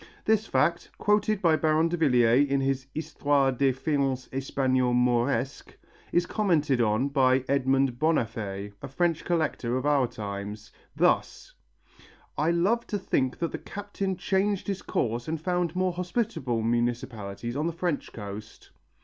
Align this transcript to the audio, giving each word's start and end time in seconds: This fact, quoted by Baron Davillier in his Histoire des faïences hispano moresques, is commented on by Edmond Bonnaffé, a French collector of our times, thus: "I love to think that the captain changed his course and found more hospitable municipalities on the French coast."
This 0.25 0.47
fact, 0.47 0.89
quoted 0.97 1.43
by 1.43 1.55
Baron 1.57 1.87
Davillier 1.87 2.47
in 2.49 2.59
his 2.59 2.87
Histoire 2.91 3.51
des 3.51 3.71
faïences 3.71 4.27
hispano 4.31 4.93
moresques, 4.93 5.75
is 6.11 6.25
commented 6.25 6.81
on 6.81 7.07
by 7.09 7.45
Edmond 7.47 7.99
Bonnaffé, 7.99 8.73
a 8.81 8.87
French 8.87 9.23
collector 9.23 9.77
of 9.77 9.85
our 9.85 10.07
times, 10.07 10.71
thus: 10.95 11.53
"I 12.35 12.49
love 12.49 12.87
to 12.87 12.97
think 12.97 13.37
that 13.37 13.51
the 13.51 13.59
captain 13.59 14.17
changed 14.17 14.65
his 14.65 14.81
course 14.81 15.27
and 15.27 15.39
found 15.39 15.75
more 15.75 15.93
hospitable 15.93 16.63
municipalities 16.63 17.55
on 17.55 17.67
the 17.67 17.71
French 17.71 18.11
coast." 18.11 18.71